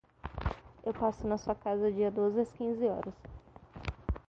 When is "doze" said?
2.09-2.39